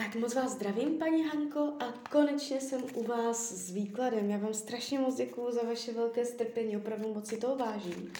[0.00, 4.30] Tak moc vás zdravím, paní Hanko, a konečně jsem u vás s výkladem.
[4.30, 8.12] Já vám strašně moc děkuju za vaše velké strpení, opravdu moc si toho vážím.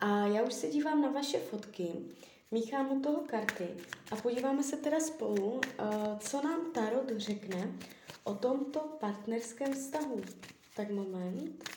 [0.00, 1.88] A já už se dívám na vaše fotky,
[2.50, 3.68] míchám u toho karty
[4.10, 5.60] a podíváme se teda spolu, uh,
[6.18, 7.72] co nám Tarot řekne
[8.24, 10.22] o tomto partnerském vztahu.
[10.76, 11.70] Tak moment.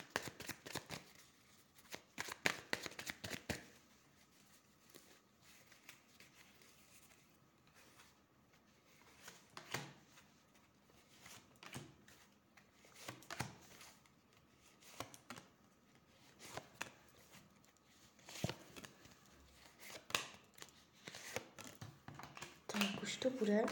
[23.12, 23.64] Už to bude.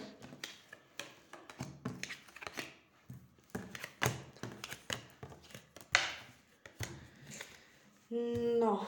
[8.61, 8.87] No.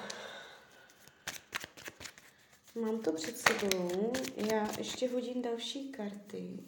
[2.80, 4.12] Mám to před sebou.
[4.36, 6.58] Já ještě hodím další karty.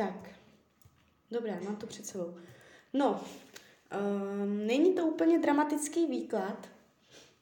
[0.00, 0.28] Tak,
[1.30, 2.36] dobré, mám to před sebou.
[2.92, 3.20] No,
[4.40, 6.68] um, není to úplně dramatický výklad.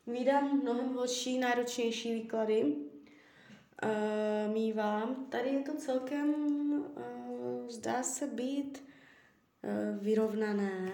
[0.07, 2.65] Vídám mnohem horší, náročnější výklady.
[2.65, 5.27] Uh, mívám.
[5.31, 6.35] Tady je to celkem,
[6.73, 8.85] uh, zdá se být
[9.63, 10.93] uh, vyrovnané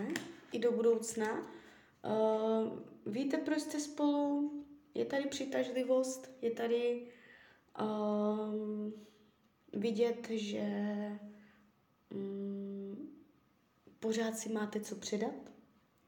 [0.53, 1.33] i do budoucna.
[1.33, 4.53] Uh, víte, proč jste spolu?
[4.95, 7.07] Je tady přitažlivost, je tady
[7.81, 8.95] um,
[9.73, 10.65] vidět, že
[12.15, 13.09] um,
[14.01, 15.53] pořád si máte co předat,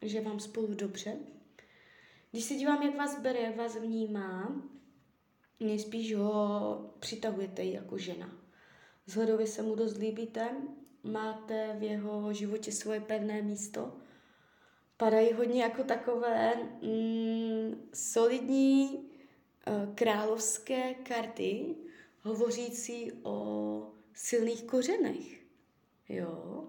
[0.03, 1.17] že vám spolu dobře.
[2.31, 4.63] Když se dívám, jak vás bere, jak vás vnímá,
[5.61, 8.31] nejspíš ho přitahujete jako žena.
[9.07, 10.51] Vzhledově se mu dost líbíte,
[11.03, 13.97] máte v jeho životě svoje pevné místo.
[14.97, 21.77] Padají hodně jako takové mm, solidní uh, královské karty,
[22.23, 25.36] hovořící o silných kořenech.
[26.09, 26.65] Jo.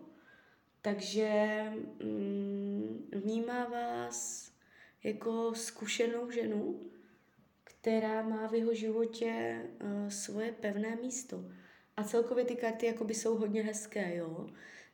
[0.82, 1.64] Takže
[2.04, 4.52] mm, vnímá vás
[5.04, 6.80] jako zkušenou ženu,
[7.64, 11.46] která má v jeho životě uh, svoje pevné místo.
[11.98, 14.50] A celkově ty karty jakoby jsou hodně hezké, jo.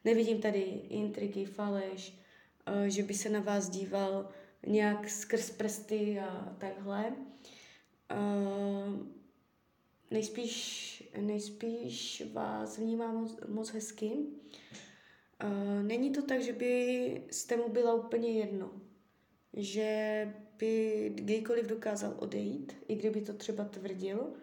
[0.06, 2.20] Nevidím tady intriky, faleš,
[2.68, 4.30] uh, že by se na vás díval
[4.66, 7.14] nějak skrz prsty a takhle.
[8.12, 9.23] Uh,
[10.14, 14.18] nejspíš, nejspíš vás vnímá moc, moc hezky.
[15.82, 18.72] Není to tak, že byste mu byla úplně jedno.
[19.54, 24.34] Že by kdykoliv dokázal odejít, i kdyby to třeba tvrdil.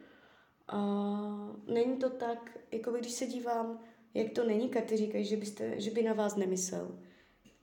[1.67, 3.81] Není to tak, jako když se dívám,
[4.15, 6.99] jak to není, karty říkají, že, byste, že by na vás nemyslel.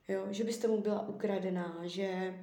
[0.07, 0.27] Jo?
[0.29, 2.39] Že byste mu byla ukradená, že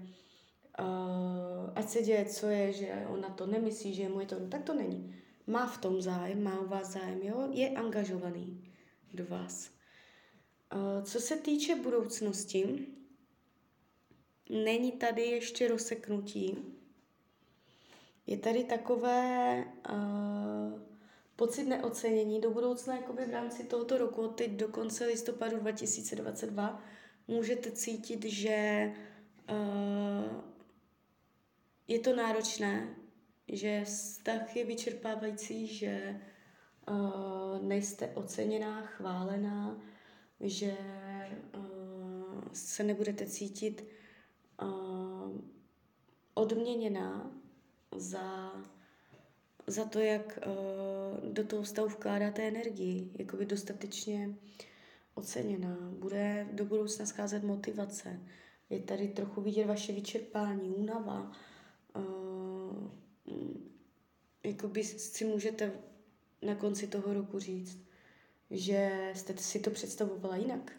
[1.74, 4.62] ať se děje, co je, že on na to nemyslí, že mu je to, tak
[4.62, 7.48] to není má v tom zájem, má u vás zájem, jo?
[7.52, 8.72] je angažovaný
[9.14, 9.70] do vás.
[11.02, 12.86] Co se týče budoucnosti,
[14.50, 16.56] není tady ještě rozseknutí.
[18.26, 20.80] Je tady takové uh,
[21.36, 26.82] pocit neocenění do budoucna, jakoby v rámci tohoto roku, teď do konce listopadu 2022,
[27.28, 28.92] můžete cítit, že
[29.50, 30.42] uh,
[31.88, 32.94] je to náročné,
[33.48, 36.20] že vztah je vyčerpávající, že
[36.88, 39.80] uh, nejste oceněná, chválená,
[40.40, 40.76] že
[41.56, 43.86] uh, se nebudete cítit
[44.62, 45.40] uh,
[46.34, 47.30] odměněná
[47.96, 48.52] za,
[49.66, 54.34] za to, jak uh, do toho vztahu vkládáte energii, jakoby dostatečně
[55.14, 55.76] oceněná.
[55.90, 58.20] Bude do budoucna scházet motivace.
[58.70, 61.32] Je tady trochu vidět vaše vyčerpání, únava,
[61.96, 63.03] uh,
[64.44, 65.72] jakoby si můžete
[66.42, 67.78] na konci toho roku říct,
[68.50, 70.72] že jste si to představovala jinak.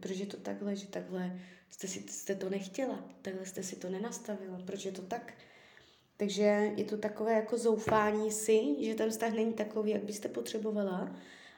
[0.00, 1.40] Proč je to takhle, že takhle
[1.70, 5.34] jste, si, jste to nechtěla, takhle jste si to nenastavila, proč je to tak.
[6.16, 11.16] Takže je to takové jako zoufání si, že ten vztah není takový, jak byste potřebovala,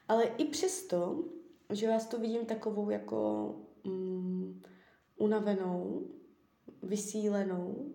[0.08, 1.25] ale i přesto,
[1.73, 4.62] že vás to vidím takovou jako mm,
[5.17, 6.06] unavenou,
[6.82, 7.93] vysílenou,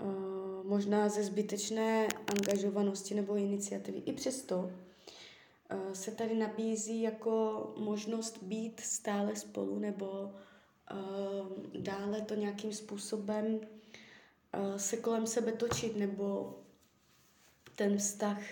[0.00, 4.02] uh, možná ze zbytečné angažovanosti nebo iniciativy.
[4.06, 12.34] I přesto uh, se tady nabízí jako možnost být stále spolu nebo uh, dále to
[12.34, 13.60] nějakým způsobem
[14.76, 16.58] se kolem sebe točit nebo
[17.76, 18.42] ten vztah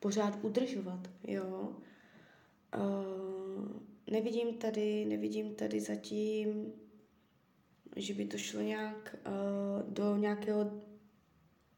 [0.00, 1.72] pořád udržovat, jo.
[4.10, 6.72] Nevidím tady, nevidím tady zatím,
[7.96, 10.70] že by to šlo nějak uh, do nějakého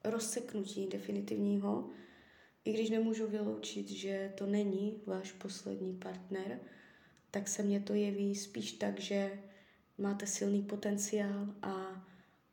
[0.05, 1.91] rozseknutí definitivního,
[2.65, 6.61] i když nemůžu vyloučit, že to není váš poslední partner,
[7.31, 9.43] tak se mně to jeví spíš tak, že
[9.99, 12.07] máte silný potenciál a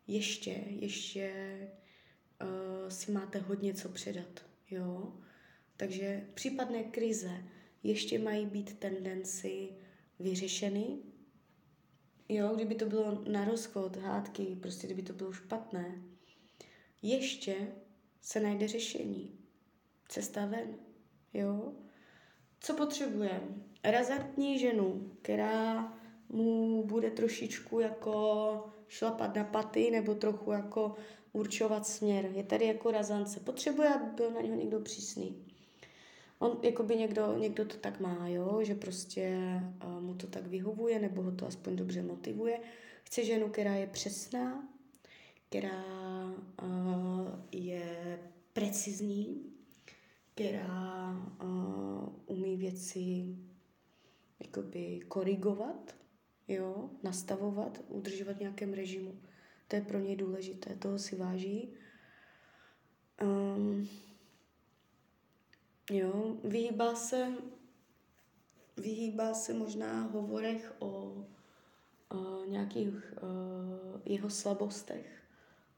[0.07, 1.33] ještě, ještě
[2.41, 5.13] uh, si máte hodně co předat, jo.
[5.77, 7.43] Takže případné krize
[7.83, 9.69] ještě mají být tendenci
[10.19, 10.97] vyřešeny,
[12.29, 16.01] jo, kdyby to bylo na rozchod, hádky, prostě kdyby to bylo špatné,
[17.01, 17.55] ještě
[18.21, 19.39] se najde řešení.
[20.09, 20.75] Cesta ven,
[21.33, 21.73] jo.
[22.59, 23.41] Co potřebujeme?
[23.83, 25.93] Razantní ženu, která
[26.29, 30.95] mu bude trošičku jako šlapat na paty nebo trochu jako
[31.33, 32.31] určovat směr.
[32.33, 33.39] Je tady jako razance.
[33.39, 35.45] Potřebuje, aby byl na něho někdo přísný.
[36.39, 39.37] On, jako by někdo, někdo to tak má, jo, že prostě
[39.85, 42.59] uh, mu to tak vyhovuje, nebo ho to aspoň dobře motivuje.
[43.03, 44.69] Chce ženu, která je přesná,
[45.49, 45.83] která
[46.61, 48.19] uh, je
[48.53, 49.53] precizní,
[50.33, 51.11] která
[51.43, 53.35] uh, umí věci
[54.39, 55.95] jakoby korigovat,
[56.47, 59.21] jo, nastavovat, udržovat v nějakém režimu.
[59.67, 61.73] To je pro něj důležité, toho si váží.
[63.23, 63.89] Um,
[65.91, 67.33] jo, vyhýbá se,
[68.77, 71.25] vyhýbá se možná hovorech o
[72.13, 75.18] uh, nějakých uh, jeho slabostech.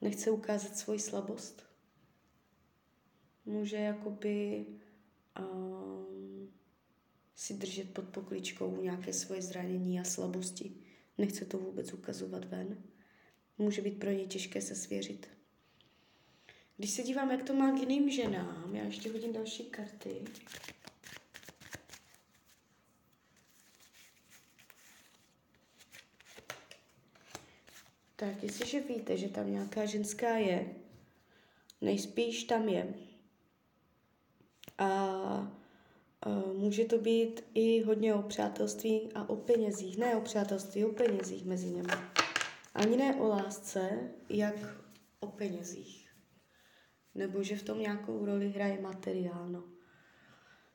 [0.01, 1.63] Nechce ukázat svoji slabost.
[3.45, 4.65] Může jakoby
[5.39, 6.53] um,
[7.35, 10.73] si držet pod pokličkou nějaké svoje zranění a slabosti.
[11.17, 12.83] Nechce to vůbec ukazovat ven.
[13.57, 15.27] Může být pro ně těžké se svěřit.
[16.77, 20.21] Když se dívám, jak to má k jiným ženám, já ještě hodím další karty.
[28.21, 30.75] Tak, jestliže víte, že tam nějaká ženská je,
[31.81, 32.93] nejspíš tam je.
[34.77, 35.61] A
[36.25, 39.97] Uh, může to být i hodně o přátelství a o penězích.
[39.97, 41.89] Ne o přátelství, o penězích mezi nimi.
[42.73, 44.55] Ani ne o lásce, jak
[45.19, 46.09] o penězích.
[47.15, 49.63] Nebo že v tom nějakou roli hraje materiálno.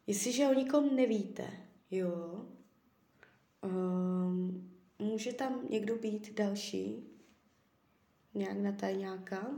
[0.06, 1.50] Jestliže o nikom nevíte,
[1.90, 2.46] jo,
[3.62, 7.15] um, může tam někdo být další,
[8.36, 9.50] nějak na tajňáka.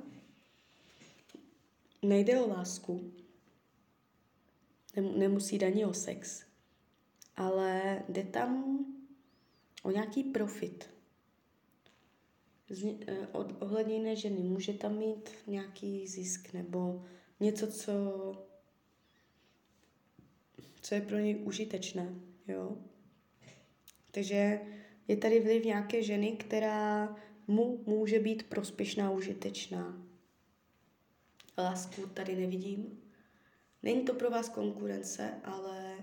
[2.02, 3.12] Nejde o lásku,
[4.96, 6.44] nemusí ani o sex,
[7.36, 8.78] ale jde tam
[9.82, 10.90] o nějaký profit.
[13.06, 17.04] Eh, od, ohledně jiné ženy může tam mít nějaký zisk nebo
[17.40, 17.92] něco, co,
[20.82, 22.14] co je pro něj užitečné.
[22.48, 22.76] Jo?
[24.10, 24.60] Takže
[25.08, 27.16] je tady vliv nějaké ženy, která
[27.48, 30.02] mu může být prospěšná, užitečná.
[31.58, 33.02] Lásku tady nevidím.
[33.82, 35.96] Není to pro vás konkurence, ale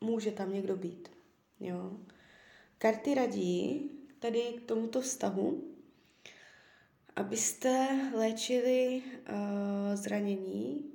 [0.00, 1.08] může tam někdo být.
[1.60, 1.96] Jo.
[2.78, 5.74] Karty radí tady k tomuto vztahu,
[7.16, 10.92] abyste léčili uh, zranění,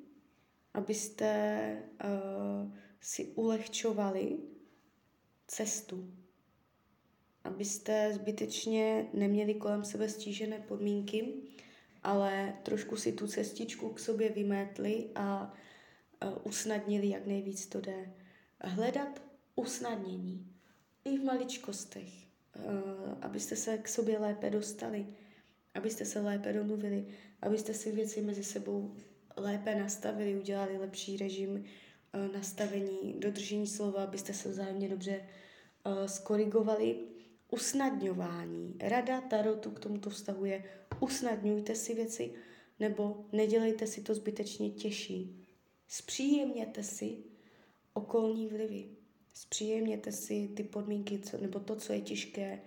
[0.74, 2.72] abyste uh,
[3.02, 4.38] si ulehčovali
[5.48, 6.14] cestu,
[7.44, 11.34] abyste zbytečně neměli kolem sebe stížené podmínky,
[12.04, 15.54] ale trošku si tu cestičku k sobě vymétli a
[16.24, 18.14] uh, usnadnili, jak nejvíc to jde.
[18.62, 19.22] Hledat
[19.56, 20.48] usnadnění
[21.06, 22.10] i v maličkostech,
[22.56, 22.64] uh,
[23.22, 25.08] abyste se k sobě lépe dostali,
[25.74, 27.06] abyste se lépe domluvili,
[27.42, 28.96] abyste si věci mezi sebou
[29.38, 35.22] lépe nastavili, udělali lepší režim uh, nastavení, dodržení slova, abyste se vzájemně dobře
[36.06, 37.13] skorigovali
[37.54, 38.76] usnadňování.
[38.80, 40.64] Rada Tarotu k tomuto vztahu je
[41.00, 42.34] usnadňujte si věci
[42.80, 45.46] nebo nedělejte si to zbytečně těžší.
[45.88, 47.18] Zpříjemněte si
[47.94, 48.86] okolní vlivy.
[49.34, 52.62] Zpříjemněte si ty podmínky, co, nebo to, co je těžké,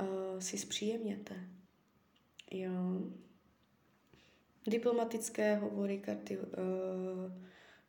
[0.00, 1.34] uh, si zpříjemněte.
[2.50, 2.72] Jo.
[4.66, 6.44] Diplomatické hovory karty uh,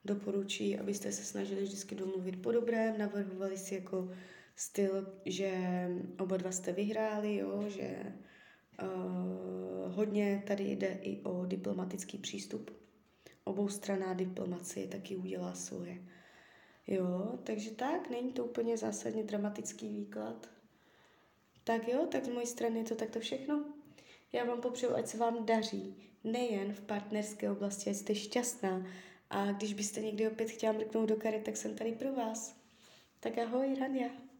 [0.06, 4.12] doporučí, abyste se snažili vždycky domluvit po dobrém, navrhovali si jako
[4.62, 5.52] styl, že
[6.20, 8.14] oba dva jste vyhráli, jo, že
[8.84, 12.72] uh, hodně tady jde i o diplomatický přístup.
[13.44, 15.98] Oboustranná diplomacie taky udělá svoje.
[16.88, 20.50] Jo, takže tak, není to úplně zásadně dramatický výklad.
[21.64, 23.66] Tak jo, tak z mojí strany je to takto všechno.
[24.34, 28.86] Já vám popřeju, ať se vám daří nejen v partnerské oblasti, ať jste šťastná.
[29.30, 32.56] A když byste někdy opět chtěla mrknout do karet, tak jsem tady pro vás.
[33.20, 34.31] Tak ahoj, Rania.